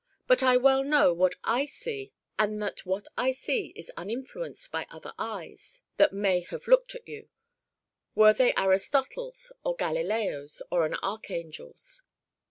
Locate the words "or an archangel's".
10.71-12.01